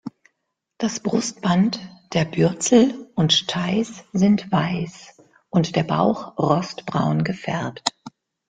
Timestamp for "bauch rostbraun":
5.83-7.23